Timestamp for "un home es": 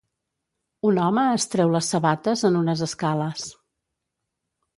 0.91-1.45